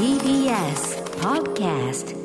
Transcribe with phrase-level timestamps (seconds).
[0.00, 2.16] TBS Podcast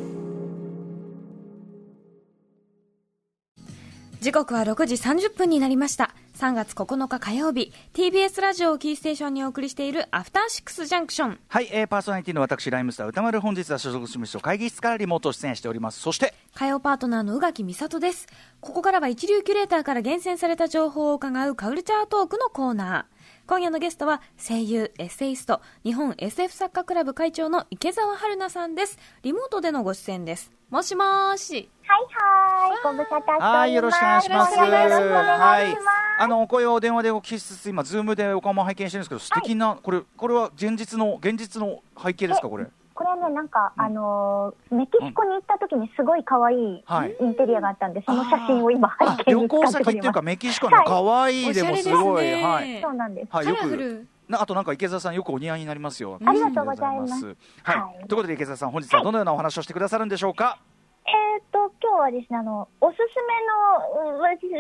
[4.22, 6.16] 時刻は6時30分になりました。
[6.38, 7.74] 3月9日火曜日。
[7.94, 11.40] TBS ラジオをキーステーションにお送りしているアフターシックスジャンクション。
[11.50, 16.00] はい、えー、パーソナリティの私ライムスター歌丸本日は所属事務所会議室からリモート出演しております。
[16.00, 16.34] そして。
[16.54, 18.28] 火曜パートナーの宇垣美里です。
[18.62, 23.15] ここからは一流キュレーターから厳選された情報を伺うカルチャートークのコーナー
[23.48, 28.98] 今夜のゲストは声優、エッセイスト、日本 SF 作家クラブ会長の池澤春菜さんです。
[29.22, 30.52] リモートでのご出演です。
[30.72, 31.70] もしもーし。
[31.86, 33.58] はいはい、ご無沙汰しております。
[33.58, 35.88] はいよろしくお願いしますよろしくお願いします。
[36.18, 42.66] あのお声を電話でお聞きしつつ今ズームでお顔も拝見してるんですけど素敵な、これこれは現実の現実の背景ですかこれ？
[42.96, 47.16] これね、なんか、あのーメキシコに行った時にすごい可愛いはい。
[47.20, 50.22] インテリアがあったんで、その写真を今あ背景に旅行使っております先っていうか。
[50.22, 53.28] メキシコの可愛いでもすごい、はい、そうなんです。
[53.30, 54.08] はい、よくル。
[54.30, 56.18] なあとなんか池澤さんよくお似合いになりますよ。
[56.26, 57.26] ありがとうございます。
[57.26, 58.08] はい、はい。
[58.08, 60.58] ということで池澤さん本日はどのようなお話をしてくださるんでしょうか？
[61.06, 64.58] えっと、今日はですね、あの、おすすめのウェウェッシャ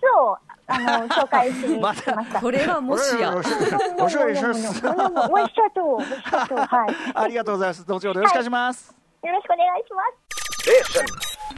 [0.00, 2.40] ツを、あの、紹介しにま来ました。
[2.40, 3.34] これはもしや。
[3.36, 4.52] おしおしおしおしウェッシャ
[5.72, 6.96] ツを、ウェッシャツを、はい。
[7.14, 7.84] ありがとうございます。
[7.84, 8.94] 後ほどよろしくお願いします。
[9.22, 10.22] よろしくお願いします。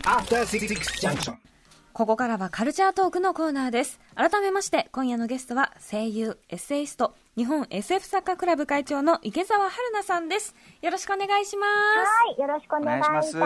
[0.05, 0.67] After Six
[1.01, 1.54] Junction.
[1.95, 4.01] ここからはカルチャートークのコーナーです。
[4.17, 10.57] 改めまして、今夜のゲストは声優、エッセイスト、日本 SF 作家クラブ会長の池澤春菜さんです。
[10.83, 11.71] よろしくお願いします。
[11.71, 13.37] はい、よろしくお願いしお願いし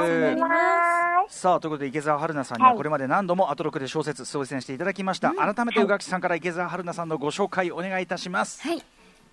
[0.40, 0.48] ま。
[0.48, 8.62] ますさあということで池澤春菜さんにははいこれまで何度もアトロクで小説推薦していただきました、改めて宇垣さんから池澤春菜さんのご紹介お願いいたします。
[8.62, 8.82] はい。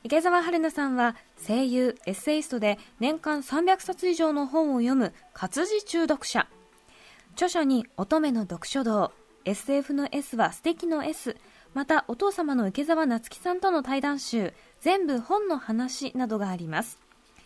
[0.04, 1.16] 池澤春菜さんは
[1.48, 6.48] 声優、エッセイストで年間300冊以上の本を読む活字中毒者。
[7.36, 9.12] 著書に乙女の読書道、
[9.44, 11.36] SF の S は素敵の S、
[11.74, 16.98] またお父様の池澤夏樹さんとの対談集、全部本の話などがあります。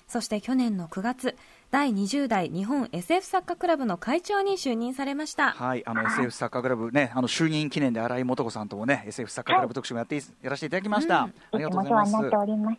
[0.08, 1.36] そして去年の9月、
[1.72, 5.52] 第20代日本 SF 作家クラブの会長に就任されました。
[5.52, 11.22] はい、あの SF 作家クラブね、あの就任記念で新井素子さんともね、SF 作家クラブ特集もやってい、やらせていただきました。
[11.22, 12.28] ありがとうございますます。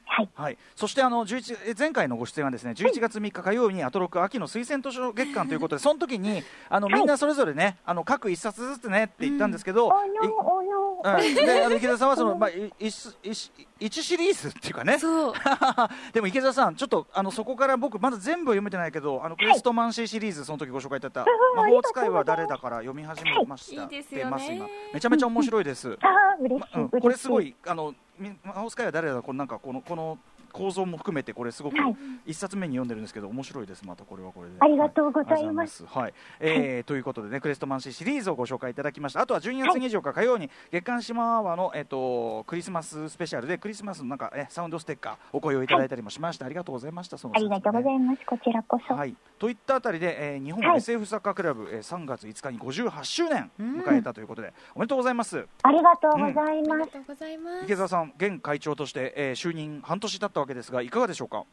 [0.04, 0.28] はい。
[0.34, 9.96] はい、そしてあの11え前回のご出演はですね11月3日火曜日にアトロク秋の推薦図書月間ということでその時にあのみんなそれぞれねあの各一冊ずつねって言ったんですけど、おの
[10.36, 10.89] おの。
[11.22, 14.98] いうん、であの 池田さんはその、まあ、い一一一シリーズっていうかね。
[14.98, 15.32] そう。
[16.12, 23.94] でも池田さんちょっとあのそこから僕まだ全部は読めてないけどあのクレストマンシーシリーズその時ご紹介いただいた「魔法使いは誰だ?」から読み始めました、はい。
[23.94, 24.30] いいですよね。
[24.30, 25.98] ます今めちゃめちゃ面白いです。
[26.02, 26.88] ああ、嬉しい、うん。
[26.88, 30.18] これすごいあのみ魔法使いは誰だこのなんかこのこの
[30.50, 31.96] 構造も含めてこれすごくはい。
[32.26, 33.84] 一冊目に読んでるんですけど面白いです。
[33.86, 34.56] またこれはこれで。
[34.60, 35.84] ありがとうございます。
[35.86, 36.02] はい。
[36.02, 39.20] はい、えーということでねクレストマンシーシリーズをご紹介いただきました。
[39.20, 48.20] あとは12月24日火曜に月刊島アワーのえっ、とクリスマススペシャルでクリスマスのなんかえサウンドステッカーお声をいただいたりもしました、ありがとうございましたそのありがとうございいます。
[48.26, 48.94] こちらこそ。
[48.94, 50.78] はい、といったあたりで、えー日本はい。
[50.78, 55.46] SF 作家クラブ、えー3月5日に58周年迎えたということで、おめでとうございます。
[55.62, 56.78] ありがとうございあります。
[56.80, 57.64] がとうございます。
[57.64, 61.44] 池澤さん、現会長として、えー就任半年経ったったわけですが、いかがでしょうか？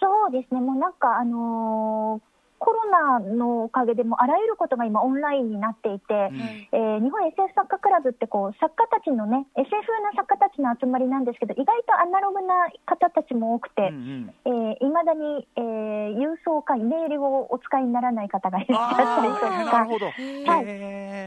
[0.00, 6.40] そうですね、もうなんか、あのーコロナのおかげでもうあらゆることが今オンラインになっていて、うん。
[6.72, 9.70] えー日本 SF 作家クラブってこう作家たちのね SF
[10.02, 14.70] な作家たちの集まりなんですけど意外とアナログな方たちも多くて、うんえうん。
[14.72, 19.76] ー、未だに、えー郵送かメールをお使いにならない方がいらっしゃったりとか。
[20.52, 20.64] はい。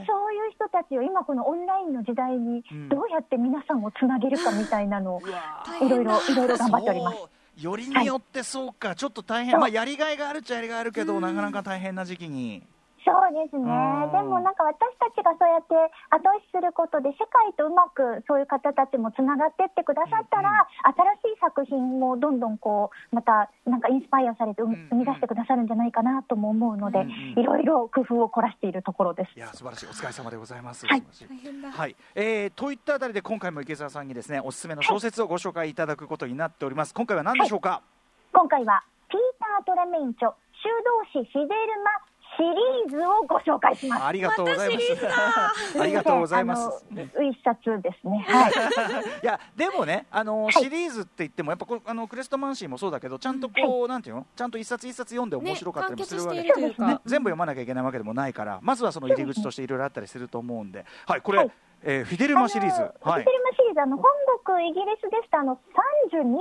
[0.06, 2.90] そういう人たちを今このオンラインの時代にうん。
[2.90, 7.41] どうやって皆さんをつなげるかみたいなのをいろいろいろいろ頑張っております。
[7.62, 12.64] よりによってそうか、ちょっと大変、まあ、やりがいがあるっちゃやりがいあるけど、なかなか大変な時期に。
[13.04, 13.66] そうですね。
[13.66, 14.12] うん。
[14.12, 15.76] でもなんか私たちがそうやって
[16.10, 20.68] 後押しすることで世界とうまくそういう方たちもつながってってくださったら、
[21.22, 27.40] 新しい作品もどんどんこうまたなんかインスパイアされて生み出してくださるんじゃないかなとも思うので、うんうん。
[27.40, 29.34] いろいろ工夫を凝らしているところです。
[29.36, 29.40] い。
[29.40, 30.86] や、素晴らしい、お疲れ様でございます。
[30.86, 31.04] はい。
[31.74, 36.94] はい、えー、といったあたりで今回も池澤さんにですねおすすめの小説をご紹介いただくことになっております。
[36.94, 37.82] 今回は何でしょうか、
[38.34, 40.70] 今回はピーター・トレメイン著修
[41.14, 41.92] 道士フィデルマ
[42.38, 44.04] シリーズをご紹介します。
[44.06, 46.86] ありがとうございます、ありがとうございます。
[46.92, 48.26] 一冊ですね。
[48.28, 48.52] はい。
[49.24, 50.54] いやでもね、あのい。
[50.54, 54.26] シリーズって言ってもやっぱこうあのクレストマンシーもそうだけどちゃんとこう、なんていうの？
[54.36, 56.94] ちゃんと一冊一冊読んで面白かったりもするわけで、ね完結しているというか。
[56.94, 61.52] ね、全部読まなきゃいけないわけでもないからまずはその入り口としていろいろあったりすると思うんで、はいこれ、はい。
[61.84, 62.82] えーフィデルマシリーズ。
[62.82, 62.92] はい。
[62.92, 64.06] フィデルマシリーズ、あの本
[64.44, 65.60] 国イギリスですとあの
[66.12, 66.38] 32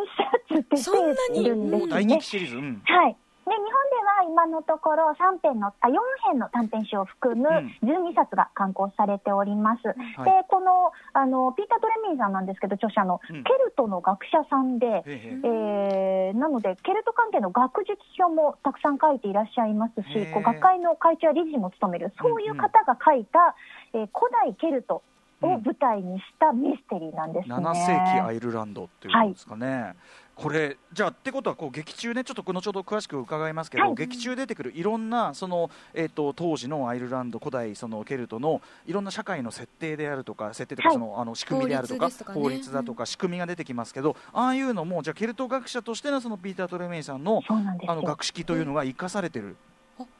[0.46, 0.86] 冊
[1.28, 1.90] 出ているんですね。
[1.90, 3.16] 大人気シリーズ、うん、はい。
[3.50, 5.98] で日本では今のところ3編の、あ、4
[6.30, 7.74] 編の短編集を含むうん。
[7.82, 9.88] 12冊が刊行されております。
[9.88, 10.24] はい。
[10.24, 13.42] で、この、あの、ピーター・トレミーさんなんですけど、著者の、うん。
[13.42, 15.02] ケルトの学者さんで、へ
[15.42, 23.56] えーなので、ケルト関係の学術書もたくさん書いていらっしゃいますへしー、こう学会の会長や理事も務める、そういう方が書いた、
[23.94, 25.02] えー古代ケルト
[25.42, 27.54] を舞台にしたミステリーなんですね。
[27.54, 29.94] 7世紀アイルランドっていうことですかね。
[30.40, 47.42] これじゃあってことはこう劇中ねちょっと後ほど詳しく伺いますけど、はい劇中出てくるいろんなそのえっ、と当時のアイルランド古代そのケルトのいろんな社会の設定であるとか設定とかはいその、あの仕組みであるとかね法律だとか仕組みが出てきますけど、ああいうのもじゃあケルト学者としてのそのピーター・トレメイさんの。
[47.86, 49.56] あの学識というのが生かされてる。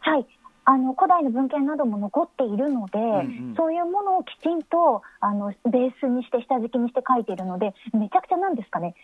[0.00, 0.26] はい。
[0.64, 8.94] あの古代の文献なども残っているので、んそういうものをきちんとあのベースにして下敷きにして書いているのでめちゃくちゃなんですかね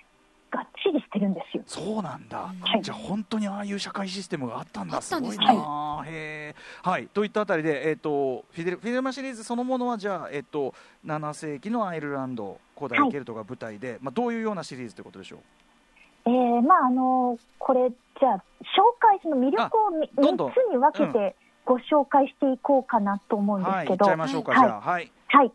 [0.56, 1.62] がっちりしてるんですよ。
[1.66, 2.82] そうなんだ、はい。
[2.82, 5.00] じゃあ本当にああいう社会システムがあったんだ。
[5.02, 5.20] す。
[5.20, 7.06] ごいな、へーはい。
[7.08, 10.74] といったあたりで、えー、とフィデルフィデルマシリーズそのものはじゃあ、えー、と
[11.04, 15.38] 7世紀のアイルランド古代はいケルトが舞台で、まあ、どういうようなシリーズということでしょう？
[16.26, 18.42] えーまああのこれじゃあ紹
[18.98, 20.50] 介その魅力をみどんどん。
[20.50, 23.86] 3つに分けてご紹介していこうかなと思うんですはい。
[23.88, 24.70] 行っけど、ちゃいましょうか、はい。
[24.70, 25.12] はい。
[25.28, 25.52] はい。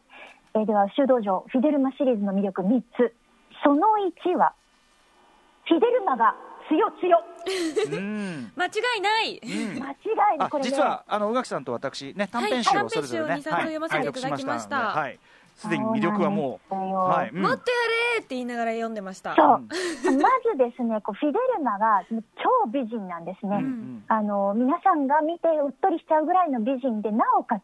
[0.56, 3.16] えーでは、修道場、フィデルマシリーズの魅力3つ。
[3.64, 3.88] その
[4.26, 4.54] 1は、
[5.68, 6.36] フィデルマが
[6.70, 7.24] 強強。
[7.98, 8.52] うん。
[8.56, 9.42] 間違いない。
[9.44, 9.50] うん。
[9.50, 10.38] 間違いない。
[10.40, 14.78] あこれね、実はあの宇垣さんと私ね短編集をそれぞれね、短編集を二冊読ませていただきました。
[14.78, 15.20] はいはい。
[15.56, 17.42] すでに魅力はもうはい、うん。
[17.42, 17.78] もっとや
[18.16, 19.36] れーって言いながら読んでました。
[19.36, 19.68] そう。
[20.10, 20.22] うん。
[20.22, 23.58] まずですね、こうフィデルマが超美人なんですね。
[23.58, 24.04] うんうん。
[24.08, 27.64] あの、皆さんが見てうっとりしちゃうぐらいの美人で、なおかつ、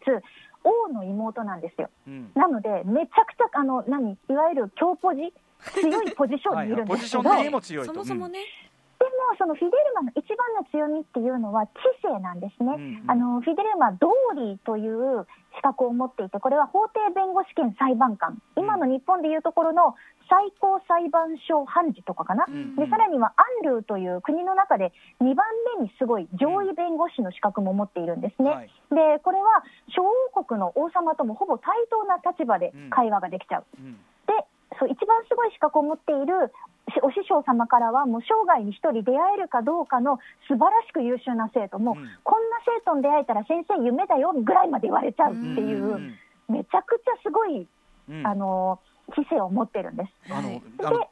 [0.64, 1.90] 王の妹なんですよ。
[2.08, 2.32] うん。
[2.36, 5.34] なので、めちゃくちゃ、あの、何いわゆる強ポジ
[5.74, 7.94] 強いポジションにいるんポですけど、ジション的にも強いと。
[7.94, 8.40] そもそもね、
[9.00, 11.72] でも、そのフィデルマの一番の強みっていうのは知
[12.02, 12.74] 性なんですね。
[12.76, 13.12] うんうん。
[13.12, 19.96] あのフィデルマはドーリーという資格を持っていて、これは法廷弁護士兼裁判官、今の日本でいうところの
[20.30, 25.46] 最高裁判所判事とかかな、うんでさらにはアンルーという国の中で2番
[25.80, 28.50] 目にすごい上位弁護士の資格も持っているんですね。
[28.50, 28.68] はい。
[28.92, 33.66] でこれは小王国の王様ともほぼ対等な立場で会話ができちゃう。
[33.80, 33.94] うん。
[33.94, 34.00] で
[34.80, 36.54] そう一番すごい資格を持っている
[36.92, 42.10] しお師匠様からはもう生涯に一人出会えるかどうかの素晴らしく優秀な生徒も、うん。
[42.24, 46.16] こんな生徒に出会えたら先生夢だよぐらいまで言われちゃうっていう、うん。
[46.48, 47.68] めちゃくちゃすごい、
[48.10, 48.26] うん。
[48.26, 48.80] あの
[49.16, 50.34] 知性を持ってるんです。
[50.34, 51.10] あのはいあの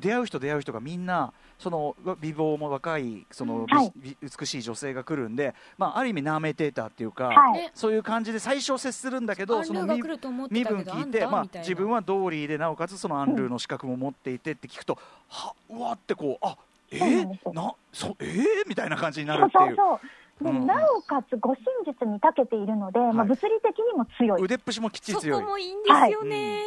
[0.00, 3.92] 出会う人出会う人がみんなその美貌も若いその、美はい。
[3.96, 7.52] 美美しい女性が来るんで、まあ、ある意味ナーメテーターっていうか、はい。
[7.54, 7.72] ね。
[7.74, 14.98] そういう感じで最初接するんだけどアンルーが来ると思って身分聞いて、まあ自分はドーリーでなおかつそのアンルーの資格も持っていてって聞くと、
[15.28, 16.56] はうわってこうあ
[16.92, 16.98] え？
[16.98, 18.24] ー、なそえ？
[18.24, 19.72] ー、みたいな感じになそるっていう。
[19.72, 20.00] うそうそ
[20.42, 20.44] う。
[20.44, 20.66] でうん。
[20.66, 25.42] なおかつ護身術に長けているので、まあ、はい物理的にも強い、腕っぷしもきっちりそ強い。
[25.42, 26.62] こもいいんですよね、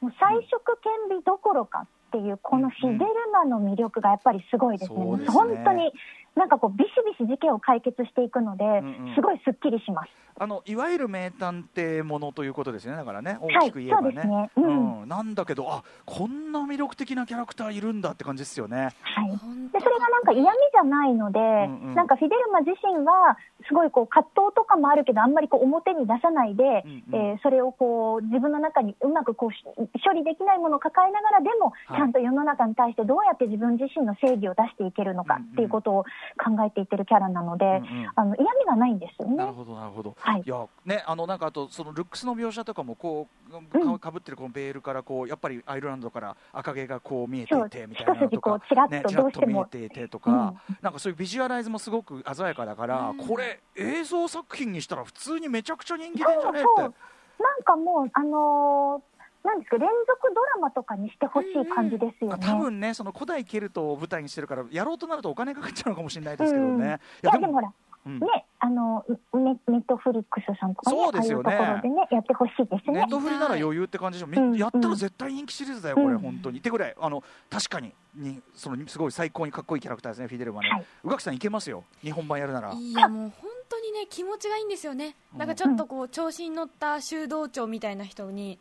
[0.00, 5.34] もう彩色兼備どころかっていうこのフィデルマの魅力がやっぱりすごいですね、そうですね。
[5.34, 5.92] 本当に
[6.36, 9.14] なんかこうビシビシ事件を解決していくので、んうん。
[9.14, 10.10] すごいすっきりします。
[10.38, 12.98] あのいわゆる名探偵ものということですよね。
[12.98, 14.50] だからね大はいきく言えばね,、そうですね。
[14.56, 15.08] うん。
[15.08, 18.76] なんだけどあこんな魅力的なキャラクターいるんだって感じですよね。
[18.76, 19.30] はい。
[19.72, 21.94] でそれがなんか嫌味じゃないので、んうん。
[21.94, 23.38] なんかフィデルマ自身は、
[23.68, 27.20] すごいこう葛藤とかもあるけど、あんまりこう表に出さないで、うんうん。
[27.32, 29.62] えーそれをこう自分の中にうまくこうし
[30.04, 31.98] 処理できないものを抱えながら、でも、はい。
[31.98, 36.04] ちゃんと世の中に対してどうやって自分自身の正義を出していけるのかうんうんっていうことを
[36.36, 38.10] 考えていってるキャラなので、うんうん。
[38.14, 39.36] あの嫌味がないんですよね。
[39.36, 40.16] なるほどなるほど。
[40.26, 40.42] はい。
[40.44, 43.98] いやねあのなんかあとそのルックスの描写とかもこううん。
[44.00, 48.88] かぶってるこのベールからこうやっぱりアイルランドから赤毛がこう見えていてみたいなのとかうちらっ
[49.30, 53.16] と見えていてとか、なんかそういうビジュアライズもすごく鮮やかだから、うん。
[53.18, 56.88] これ映像作品にしたら普通にめちゃくちゃ人気出んじゃねそうそう。
[56.88, 56.96] って。
[57.42, 59.16] なんかもう、あのー
[59.46, 62.34] なんですか、連続ドラマとかにしてほしい感じですよね。
[62.34, 66.80] あ多分ねその古代ケルトを舞台にしてるからやろうとなるとお金かかっちゃうのかもしれないですけどうん。
[66.80, 66.98] ね。
[67.22, 67.72] いやでもほら、
[68.06, 68.20] うん。
[68.20, 71.54] ね、あの、ネネットフリックスさんとかね、そうですよね。
[71.54, 73.00] ああいうところでね、やってほしいですね。
[73.00, 76.58] ネットフリなら余裕って感じでしょ、みうんやったら絶対人気シリーズだよ、これ、うん本当に。
[76.58, 80.70] ってぐらい、あの確かににそのすごい最高にかっこいいキャラクターですね、フィデルマね。
[80.70, 80.84] はい。
[81.04, 82.72] 宇垣さん、いけますよ、日本版やるなら。
[82.72, 85.16] いやもう本当にね気持ちがいいんですよね。
[85.36, 88.58] なんかちょっとこう調子に乗った修道長みたいな人に、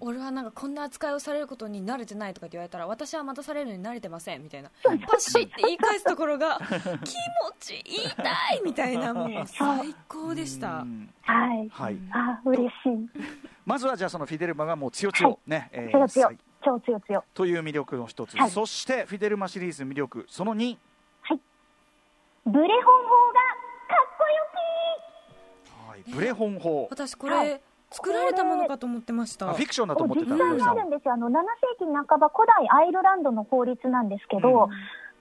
[0.00, 4.70] 俺はなんかこんな扱いをされることに慣れてないとかって言われたら私は待たされるのに慣れてませんみたいな。
[4.82, 7.00] パシッて言い返すところが 気持
[7.58, 9.14] ちいいたいみたいな。
[9.14, 10.78] もう最高でした。
[10.78, 11.68] うんはい。
[11.70, 13.10] はい、あ、嬉しい。
[13.64, 17.24] まずはじゃあ、そのフィデルマがもう強強、ね、えー強強最、超強強。
[17.32, 18.50] という魅力の一つ、はい。
[18.50, 20.76] そしてフィデルマシリーズ魅力、その2、
[22.46, 23.40] ブレ本法が
[26.08, 27.60] ブレホン法私これはい
[27.94, 29.50] 作られたものかと思ってました。
[29.50, 30.34] あフィクションだと思ってた。
[30.34, 31.14] 実際にあるんですよ。
[31.14, 31.32] あの、7
[31.78, 34.70] 世紀半ば古代アイルランドの法律なんですけど、うん。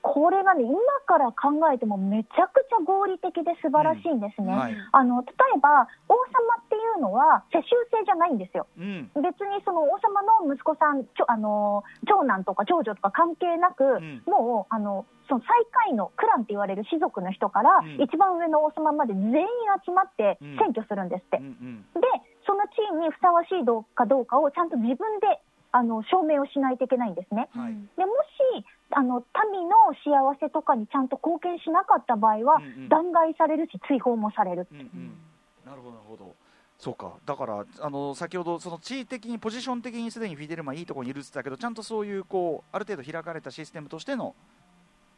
[0.03, 0.75] これがね、今
[1.07, 4.51] から考えてもめちゃくちゃ合理的で素晴らしいんですね。
[4.51, 4.59] うん。
[4.59, 4.75] はい。
[4.91, 8.67] あの、例えば、王様っていうのは世襲制じゃないんですよ。
[8.77, 9.09] うん。
[9.15, 14.23] 別にその王様の息子さん、ちょあの長男とか長女とか関係なく、ん。
[14.27, 18.01] もうあのその最下位のクランって言われる士族の人から、うん。
[18.03, 19.47] 一番上の王様まで全員
[19.85, 20.57] 集まってうん。
[20.57, 21.37] 選挙するんですって。
[21.37, 22.01] うんうん。
[22.01, 22.07] で、
[22.45, 25.39] その地位にふさわしいどうかどうかをちゃんと自分で
[25.71, 27.49] あの証明をしないといけないんですね。
[27.51, 28.13] はいでも
[28.59, 34.67] しあの民の幸せとかにちゃんと貢献しなかった場合は、うんうん弾劾されるし、追放もされる。
[34.71, 35.17] うんうん
[35.65, 36.35] なるほどなるほど
[36.77, 44.35] そうかだからあの先ほどその地位的にポジション的にすでにフィデルマンいいところにいるって言ったけどちゃんとそういうこうある程度開かれたシステムとしての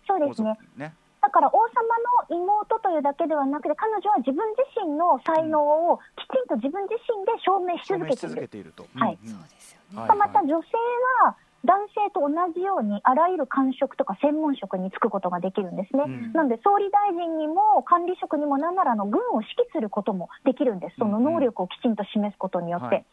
[0.08, 0.60] そうですね。
[0.78, 0.94] ね
[1.26, 5.58] だから王様の妹というだけではなくて、彼女は自分自身の才能
[5.90, 8.30] をきちんと自分自身で証明し続けている。
[8.30, 10.70] 続けていると、はいうんうんそうですよね、はいまた女性
[11.26, 16.04] は男性と同じようにあらゆる官職とか専門職に就くことができるんですね。
[16.06, 20.98] うんなので総理大臣にも管理職にもなんならあの軍を指揮することもできるんです。
[21.00, 22.86] その能力をきちんと示すことによって。
[22.88, 23.06] はい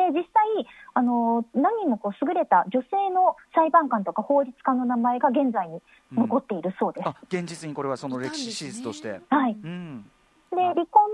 [0.00, 5.80] で実際あの何人もこう優れた女性の裁判官とか法律家の名前が現在に
[6.12, 7.08] 残っているそうです。
[7.08, 9.52] あ現実にこれはその歴史史実として、はい。
[9.52, 10.10] うん。
[10.50, 11.06] で離婚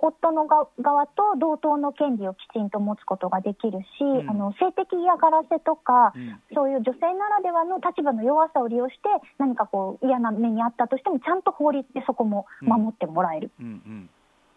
[0.00, 4.30] も夫のが側と同等の権利をきちんと持つことができるし、うん。
[4.30, 6.40] あの性的嫌がらせとか、うん。
[6.54, 9.00] そういう女性ならではの立場の弱さを利用して、
[9.38, 13.50] 何かこう嫌な目にあったとしても、ちゃんと法律でそこも守ってもらえる。
[13.60, 14.10] うんうん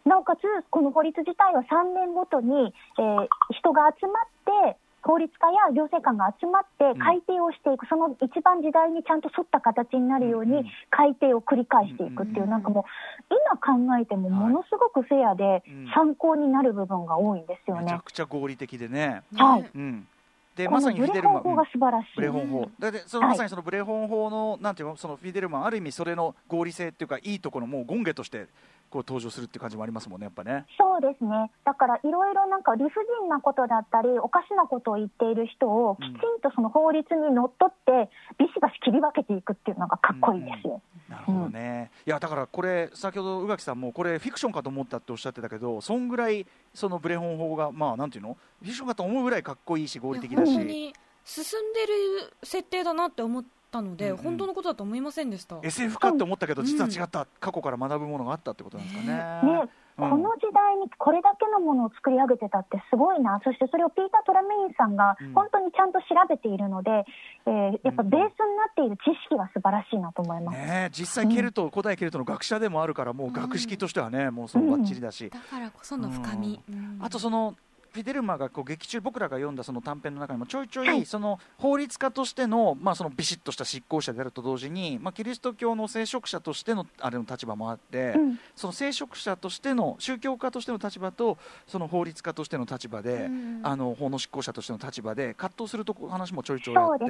[0.06, 10.64] なおかつ、この法律自体は3年ごとに、えー人が集まって、法律家や行政官が集まって改定をしていく、その一番時代にちゃんと沿った形になるよううんうん。
[10.64, 12.50] に改定を繰り返していくっていう、うん。
[12.50, 12.86] なんかも
[13.30, 15.92] う、今考えてもものすごくフェアでうん。
[15.94, 17.84] 参考になる部分が多いんですよね。
[17.84, 19.70] めちゃくちゃ合理的でね、はい。
[19.76, 20.08] うん、
[20.56, 22.08] でこまさのブレにフィデルマン方法が素晴らしい。
[22.16, 28.48] ブレホン法、だってそのはいまさにそのブレホン法の、なんていうのそのフィデルマンある意味それの合理性っていうかいいところもう権下として
[28.94, 30.68] こう登場するっていう感じもありますもんねやっぱね。
[30.78, 31.50] そうですね。
[31.66, 40.82] だからいろいろなんか理不尽なことだったり、おかしなことを言っている人をきちんとその法律にのっとって、ビシバシ切り分けていくっていうのがかっこいいですよ。
[41.10, 48.38] なるほどね、いやだからこれ先ほど宇垣さんもこれフィクションかと思ったっておっしゃってたけどそんぐらいそのブレホン法がまあなんていうの？
[48.62, 50.54] フィクションかと思うぐらいかっこいいし合理的だし。
[50.54, 50.94] 本当に
[51.26, 53.44] 進んでる設定だなって思っ
[53.74, 54.24] たので、うんうん。
[54.24, 56.68] 本当のことだと思いませんでした、SF かって思ったけどうん。
[56.68, 59.18] 実は違った、過去から学ぶものがあったってことなんですかね。
[59.18, 60.10] ね、うん。
[60.10, 65.34] この時代にこれだけのものを作り上げてたってすごいな、そしてそれをピーター・トラメインさんがうん。
[65.34, 67.06] 本当にちゃんと調べているので、
[67.46, 70.58] えーやっぱベースになっている知識は素晴らしいなと思います。
[70.58, 77.00] ねえ実際ケルト、古代ケルトの学者でもあるからもう学識としてはね、もうそのバッチリだし、だからこその深み、うん。
[77.02, 77.56] あとその
[77.94, 81.06] フィデルマがこう劇中僕らが読んだその短編の中にもちょいちょい、はい。
[81.06, 88.40] その法律家としての,、まあそのビシッとした執行者であると同時に、まあ、キリスト教の聖職者としてのあれの立場もあって、うん。
[88.56, 93.60] その聖職者としての宗教家としての立場とその法律家としての立場で、うん。
[93.62, 97.06] あの法の執行者としての立場で葛藤するとこ話もちょいちょいあって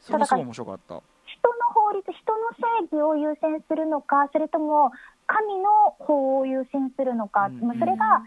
[0.00, 0.94] それもすごい面白かった。
[1.26, 2.38] 人の法律、人の
[2.90, 4.90] 正義を優先するのか、それとも
[5.26, 7.60] 神の法を優先するのか、うん。
[7.60, 8.22] まあ、それが、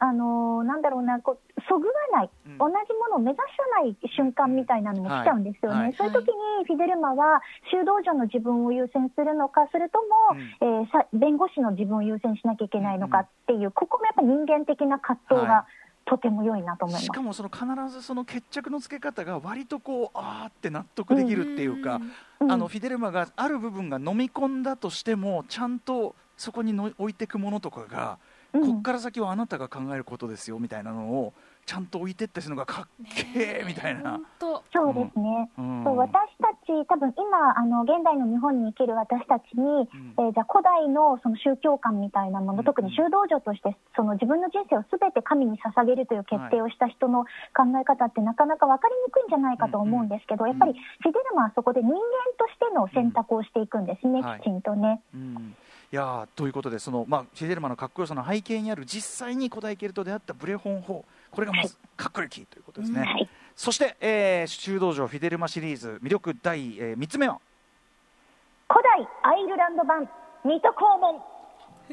[0.00, 2.58] あのーなんだろうな、こうそぐわない、うん。
[2.58, 3.44] 同じものを目指さ
[3.80, 5.84] ない瞬間みたいなのも来ちゃうんですよね、はい。
[5.88, 5.96] はい。
[5.96, 15.48] そういう時にフィデルマは修道女の自分を優先するのか、それとも、えーさ弁護士の自分を優先しなきゃいけないのかっていう、ここもやっぱ人間的な葛藤はい。
[15.48, 15.66] が
[16.06, 17.04] とても良いなと思います。
[17.04, 17.64] しかもその必
[17.94, 22.00] ずその決着のつけ方が割とこうあーって納得できるっていうか、
[22.40, 28.18] うんあのフィデルマがある部分が飲み込んだとしてもちゃんとそこにの置いていくものとかが、
[28.52, 28.72] うん。
[28.74, 31.34] こっから先はあなたが考えることですよみたいなのを
[31.66, 34.12] ちゃんと置いてったりするのがかっけーみたいな。
[34.12, 34.26] 本。
[34.38, 35.84] 当そうですね、うん。
[35.84, 36.12] そう私
[36.42, 40.14] たち、多分今あの、現代の日本に生きる私たちに、うん。
[40.18, 42.64] えーじゃあ古代のその宗教観みたいなもの、うん。
[42.64, 47.24] 特に修道女としてその自分の人生をすべて神に捧げるという決定をした人の
[47.54, 50.50] 考え方ってなかなか分かりにくいんじゃないかと思うんですけど、うん。
[50.50, 51.98] やっぱりフィデルマはそこで人間
[52.38, 55.02] としての選択をしていくんですね、きちんとね。
[55.14, 55.54] うん。
[55.92, 63.28] いやーということでその、まあ、フィデルマのかっこよさの背景にある実際に古代ケルトであったブレホン法これがまずかっこよきということですね、はい。
[63.54, 67.40] そして、えー、修道場フィデルマシリーズ魅力第、えー、3つ目は？
[68.68, 70.08] 古代アイルランド版
[70.44, 71.20] 水戸黄門。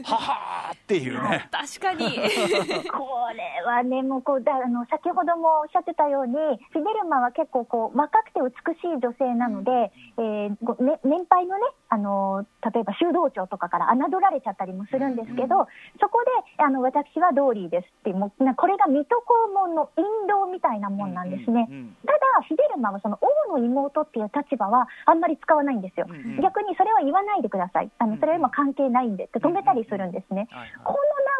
[0.04, 1.50] ははっていうね。
[1.52, 2.06] 確かに。
[2.92, 6.36] これはね、もうこうだあの先ほどもおっしゃってたように、
[6.72, 15.68] フィデルマは結構こう若くて美しい女性なので、えーごね、年配のねあの、例えば修道長とかから侮られちゃったりもするんですけど、
[16.00, 16.24] そこ
[16.58, 21.68] であの私はドーリーですってもうな、これが水戸黄門の印籠みたいなもんなんですね。
[21.70, 26.42] うんうんただ、フィデルマはその王の妹っていう立場はあんまり使わないんですよ、うんうん。
[26.42, 30.48] 逆にそれは言わないでください、あのそれは今関係ないんでって止めたりするんですね。
[30.52, 30.72] はいはい。
[30.84, 30.98] この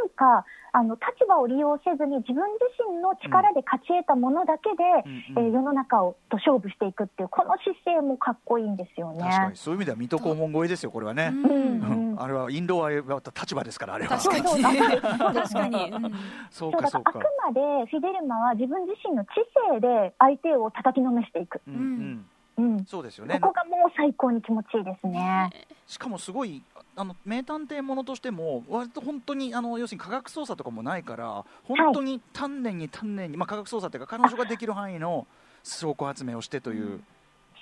[0.10, 9.24] かあの立場を利用せずに自分自身の力で勝ち得たものだけで、うんうんえー世の中をと勝負していくっていうこの姿勢もかっこいいんですよね。
[9.24, 11.32] 確かにそういう意味では水戸黄門超えですよこれはね。
[11.34, 14.18] うんうんうんあれは印籠は立場ですからあれは。
[14.18, 14.48] 確かに。
[14.48, 15.92] そうそう確かに。
[15.92, 16.14] うん
[16.52, 17.56] そうだかそうかからあく。
[17.56, 19.30] までフィデルマは自分自身の知
[19.72, 22.26] 性で相手を叩きのめしていく、うん
[22.58, 23.50] うんうん、そうですよねこ。
[23.50, 25.52] こがもう最高に気持ちいいですね。
[25.86, 26.64] しかもすごい
[26.98, 35.28] あの名探偵ものとしても割と本当にあの要するに科学捜査とかもないから本当に丹念に丹念に、まあ、科学捜査っていうか彼女ができる範囲の
[35.64, 37.02] 証拠集めをしてという、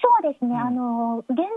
[0.02, 0.60] そうですね、うん。
[0.60, 1.48] あの現代も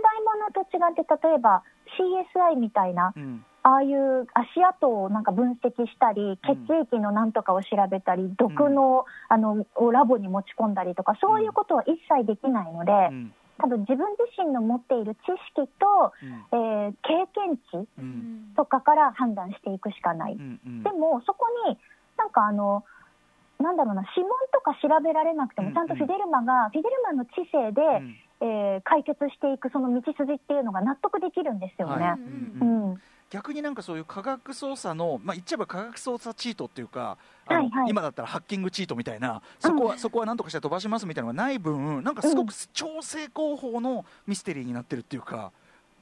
[0.40, 1.62] のと違って例えば
[1.99, 3.44] CSI みたいなうん。
[3.64, 15.19] ああいう足跡をなんか分析したり血液のなんとかを調べたり、毒のあのをラボに持ち込んだりとかそういうことは一切できないので、うん多分自分自身の持っている知
[15.55, 16.87] 識と、うん。
[16.87, 18.53] えー経験値ううん。
[18.53, 20.35] んとかから判断していくしかない。
[20.35, 21.79] うんうんでもそこに
[22.17, 22.85] なんかあの
[23.61, 28.17] なんだろうな指紋とか調べられなくてうんもちゃんとフィデルマが、フィデルマの知性で、うん。
[28.41, 32.05] えー解決していくその道筋っていうのが納得できるんですよね。
[32.05, 32.21] はい。
[32.21, 32.91] うん。
[32.91, 37.90] うん逆になんかそういう科学捜査の、まあ、言っちゃえば科学捜査チートっていうかはいはい。
[37.90, 45.52] 今だったらハッキングチートみたいなそこは、そこはなんとかして飛ばしますみたいなのがない分なんかすごく超成功法のミステリーになってるっていうか。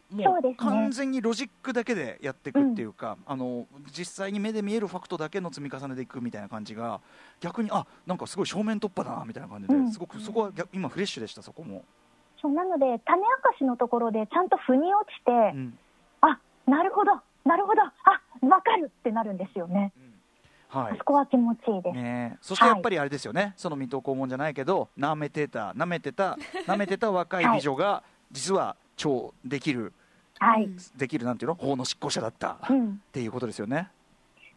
[0.09, 0.57] もそうですね。
[0.59, 7.01] 完全にロジックだけでやっていくっていうか、あの実際に目で見えるファクトだけの積み重ねでいくみたいな感じが
[7.41, 9.91] 逆にあなんかすごい正面突破だなみたいな感じで、うん。
[9.91, 11.85] すごくそこは逆今フレッシュでしたそこも、
[12.41, 15.79] そうなので種明かしのところでちゃんと腑に落ちて、うん。
[15.79, 15.86] あ
[16.67, 17.13] なるほど
[17.45, 17.93] なるほどあ
[18.47, 19.93] わかるってなるんですよね。
[20.69, 20.93] はい。
[20.93, 21.97] あそこは気持ちいいです。
[21.97, 29.93] ねえ、そしてやっぱりあれですよね、その水戸黄門じゃないけど、舐めてた、舐めてた、 舐めてた若い美女が、実は超できる、
[30.39, 33.91] はい、できるなんていうの、法の執行者だった、っうん、ていうことですよね。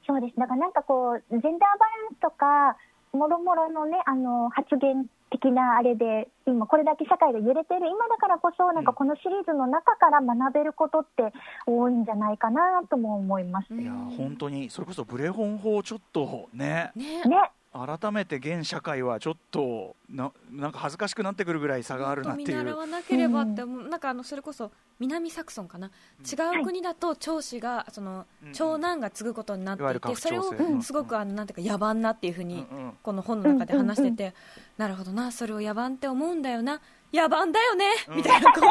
[0.06, 0.36] そうです。
[0.38, 2.76] だからなんかこう、ジェンダーバランスとか、
[3.14, 11.34] もろもろのね、あの、発言的なあれで、今これだけ社会が揺れてる今だからこそ、なんかこのシリーズの中から学べることって
[11.66, 13.68] 多いんじゃないかなとも思います。
[13.72, 17.52] うんいやー、本当に、それこそブレホン法、ちょっとね、ねね。
[17.72, 22.48] 改めて現社会はちょっとな、なんか恥ずかしくなってくるぐらい差があるなっていう。
[22.48, 28.54] 見習わなければって思う、なんかあのそれこそ南サクソンかな、違う国だと長子がそのうん。
[28.54, 30.52] 長男が継ぐことになっていて、それを
[30.82, 32.94] すごくあのなんていうか野蛮なっていうふうにうんうん。
[33.04, 34.34] この本の中で話してて、
[34.78, 36.82] なるほどなそれを野蛮って思うんだよな。
[37.14, 38.16] 野蛮だよね、うん。
[38.18, 38.62] みたいなこ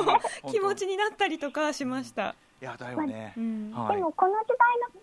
[0.44, 0.50] うん。
[0.50, 2.34] う気持ちになったりとかしました。
[2.60, 3.32] いや、だよね。
[3.36, 3.40] う。
[3.40, 3.70] ん。
[3.70, 3.96] はい。
[3.96, 4.50] でもこの時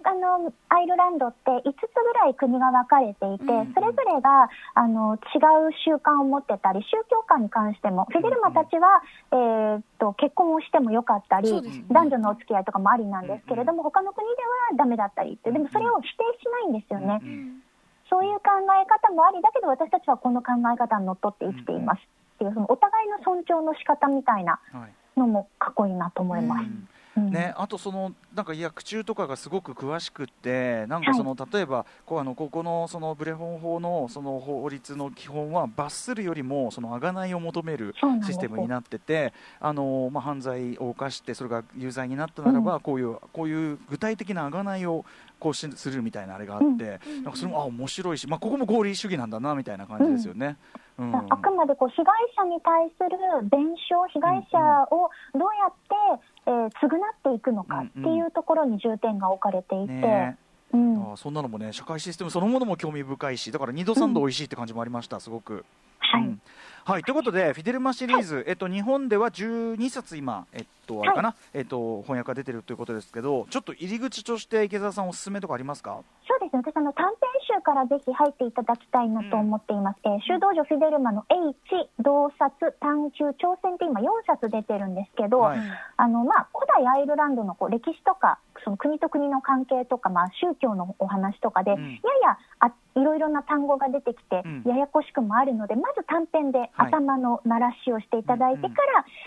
[0.04, 3.74] 代のあのアイルランドって5つぐらい国が分かれていて、うん。
[3.74, 16.10] それぞれがあの違う習慣を持ってたり宗教観に関してもフィデルマたちは、えーっと結婚をしてもよかったり、ね男女のお付き合いとかもありなんですけれども、他の国ではダメだったりってでもそれを否定
[16.42, 17.62] しないんですよね、うんうん。
[18.10, 24.94] そういう考え方もありだけど私たちはこの考え方にのっとって生きていますっていうそのお互いの尊重の仕方みたいなはい。
[25.20, 26.60] のもかっこいいなと思います。
[26.60, 45.06] うんうんね、あとそのなんか薬中とかがすごく詳しくってなんかその、例えばこうあのここのそのブレホン法のその法律の基本は罰するよりもその贖いを求めるシステムになっててあの、まあ、犯罪を犯してそれが有罪になったならば、こういうこういう具体的な贖いを
[45.40, 47.24] こうしするみたいなあれがあって、うん。
[47.24, 50.58] なんかそれもあ面白いし、まあ、ここも合理主義なんだなみたいな感じですよね。
[50.76, 53.18] うんあくまでこう被害者に対する
[53.50, 54.58] 弁償、被害者
[54.96, 60.38] をどうやって、えー償っていくのかっていうところに重点が置かれていて、ね
[60.74, 65.66] うん、あそんなのもね社会システムそのものも興味深いしだから2度3度美味しいって感じもありましたすごく。
[66.00, 66.42] はい、うん
[66.88, 76.02] はい、ということで、フィデルマシリーズ、えっと、日本では12冊今、えっと、あれかな、えっと、翻訳が出てるということですけど、ちょっと入り口として池澤さん、おすすめとかありますか？
[76.28, 77.16] そうですね、私あの短編
[77.58, 80.00] 集からぜひ入っていただきたいなと思っています。
[80.04, 85.60] えー修道女フィデルマの H、洞察、探求、挑戦って今4冊出てるんですけど、はい。
[85.98, 91.94] あのまあ、古代アイルランドのこう歴史とか、その国と国の関係とか、まあ、宗教のお話とかで、うん。
[91.94, 94.64] ややあいろいろな単語が出てきて、うん。
[94.66, 98.68] ややこしくもあるので、まず短編で頭の鳴らしをしていただいてか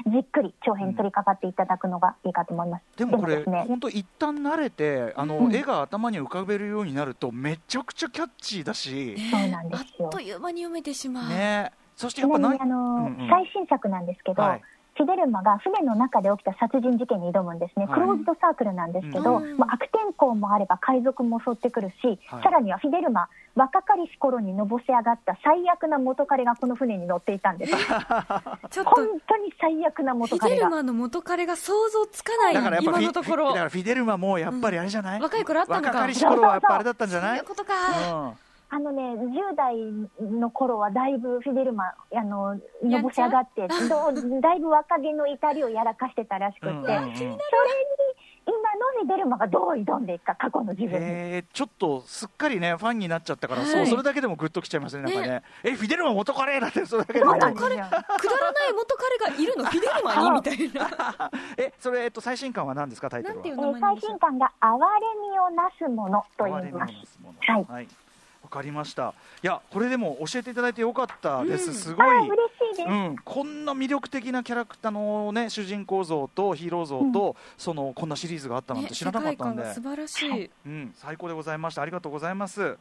[0.06, 2.82] ら、じっくり長編に取り掛かっていただくのがいいかと思います。
[2.96, 5.54] でもこれですね、本当一旦慣れてあの、うん。
[5.54, 10.08] 絵が頭に浮かべるようになるとめちゃくちゃキャッチーだし、そうなんであすよ。
[10.08, 11.28] っという間に読めてしまう。
[11.28, 13.28] ね、そしてやっぱあの、うんうん。
[13.28, 14.62] 最新作なんですけど、はい
[14.98, 17.94] フィデルマが船の中で起きた殺人事件に挑むんですね、はい。
[17.94, 19.56] クローズドサークルなんですけど、うん。
[19.56, 27.72] まあ、悪天候もあれば海賊も襲ってくるし、はいさらにはフィデルマ、若かりし頃にのぼせ上がった最悪な元彼がこの船に乗っていたんです、
[28.70, 30.56] ちょっと本当に最悪なフ元彼が。
[30.56, 33.48] ィデルマの元彼が想像つかないだからやっぱフィ今のところ。
[33.50, 35.22] だからフィデルマもやっぱりあれじゃない、うん。
[35.22, 35.88] 若い頃あったのか。
[35.88, 37.38] 若かりし頃はやっぱあれだったんじゃない？
[37.38, 37.74] そういうことか、
[38.12, 38.32] うん
[38.70, 39.76] あのね、10代
[40.20, 46.76] の頃はだいぶフィデルマ、あの、のぼせ上がって、どう だいぶ若気の至りをやらかしてたらしくて、うん。
[46.76, 46.84] うんうん
[47.16, 47.38] それに
[48.48, 50.92] 今のフィデルマがどう挑んでいくか、過去の自分。
[50.92, 50.96] に。
[51.00, 53.70] えー、ちょっとすっかりねファンになっちゃったから、はい。
[53.70, 55.28] そうそれだけでもグッときちゃいますねなんかね。
[55.28, 55.42] ね。
[55.64, 57.36] えフィデルマ元カレだってそれだけでそうも。
[57.36, 57.68] なんですよ。
[57.68, 59.64] くだらない元彼がいるの？
[59.66, 60.30] フィデルマに？
[60.30, 61.30] みたいな。
[61.58, 63.42] えそれえっと最新刊は何ですかタイトルは？
[63.44, 64.78] えー最新刊が「哀れ
[65.30, 67.18] みをなすもの」と言います。
[67.40, 67.64] はい。
[67.68, 67.88] はい
[68.48, 69.12] わかりました。
[69.42, 71.74] いやこれでも教えていただいてよかったです、うん。
[71.74, 72.30] すごい。
[72.86, 82.62] うん、こんな魅力的なキャラクターの、ね、主人公像とヒーロー像と、そのこんなシリーズがあったなんねて知らなかったんで、素晴らしい、うん、最高でございましたありがとうございます。
[82.62, 82.78] はい、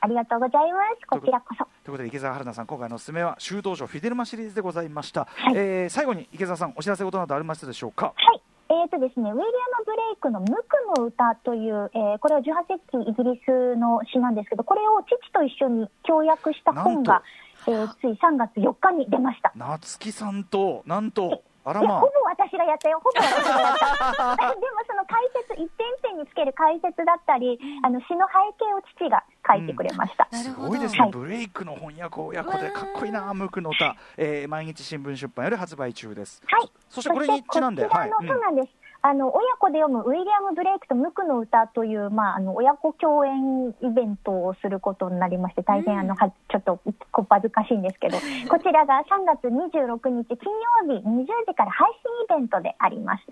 [0.00, 1.06] ありがとうございます。
[1.06, 1.64] こちらこそ。
[1.64, 5.54] ということで池澤春菜さん今回のおすすめは修道場フィデルマシリーズでございました、はい。
[5.56, 8.14] えー最後に池澤さんお知らせ事などありましたでしょうか？
[8.16, 8.40] はい。
[8.70, 17.24] えーとですね、ウィリアム・ブレイクの無垢の歌という、えーこれは18世紀イギリスの詩なんですけど、これを父と一緒に協約した本が、
[17.66, 19.52] えーつい3月4日に出ました。
[19.56, 24.36] 夏木さんとなんとあらいや、まあほぼ私がやったよ、ほぼ私がやった。
[24.54, 30.28] でもその解説、一点一点につける解説だったり、あの詩の背景を父が書いてくれました。
[30.32, 36.42] すなるほどごいですね、はいブレイクの翻訳親子でかっこいいな、ムクの歌、えー毎日新聞出版より発売中です。
[36.46, 36.70] はい。
[36.88, 38.79] そしてこれにちなんで、そしてこちらの、はい、そうなんです。
[39.02, 48.18] あの、親子で読むウィリアム・ブレイクとムクの歌という、まあ、あの、親子共演イベントをすることになりまして、大変、うんあの、はちょっと、こっぱずかしいんですけど、
[48.50, 50.52] こちらが3月26日金
[50.86, 51.88] 曜日20時から配
[52.28, 53.24] 信イベントであります。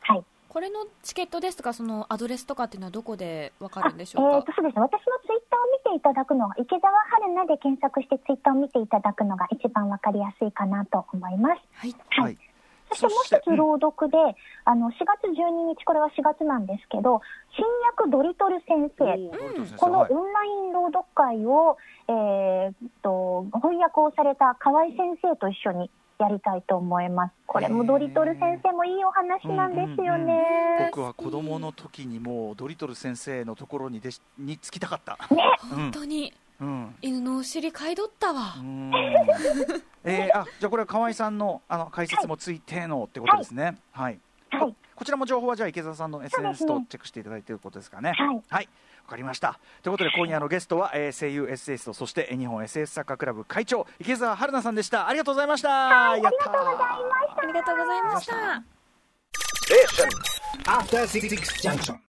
[0.00, 0.24] はい。
[0.50, 4.38] これのチケットですとかそのアドレスとかっていうのはどこでわかるんでしえょうか？
[4.38, 11.60] ーとそうですね、私のツイッターを見ていただくのが、池澤春菜で検索してツイッターを見ていただくのが一番わかりやすいかなと思います。
[11.74, 12.38] はいはい。
[12.96, 14.16] そしてもう一つ朗読で、
[14.64, 17.20] あの4月12日、これは4月なんですけど、
[17.54, 17.64] 新
[17.96, 21.76] 薬ドリトル先生、うんこのオンライン朗読会を、
[22.08, 27.34] えーっと翻訳をされた河合先生と一緒にやりたいと思います。
[27.46, 30.88] これもドリトル先生もいいお話なんですよね。
[30.90, 35.18] 僕は子供の時にもうドリトル先生のところにでしにつきたかった。
[35.70, 36.94] 本当にうん。
[37.02, 38.92] 犬のお尻嗅いどったわう、ん
[40.04, 43.76] えー、あじゃあこれは河合さんのあの解説もついてのってことですね。
[43.92, 44.18] はい。
[44.50, 48.12] はい、こちらも情報はじゃあ池澤さんの SNS とチェックしていただいていることですかね。
[48.12, 48.68] はいはい。
[49.04, 49.60] わかりました。
[49.82, 55.06] ということで今夜のゲストは、えー、声優 SS とそしてえー日本 SS サッカークラブ会長池澤春菜さんでした。
[55.08, 55.68] ありがとうございました。
[55.68, 58.62] はい、やったーありがとうございました
[60.64, 61.28] After Six
[61.62, 61.98] Junction.